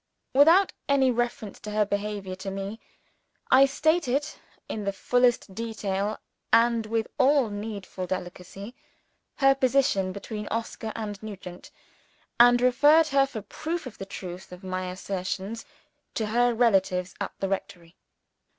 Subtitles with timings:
[0.33, 2.79] Without any reference to her behavior to me,
[3.51, 4.25] I stated,
[4.67, 6.17] in the fullest detail
[6.51, 8.73] and with all needful delicacy,
[9.35, 11.69] her position between Oscar and Nugent:
[12.39, 15.65] and referred her for proof of the truth of my assertions
[16.15, 17.95] to her relatives at the rectory.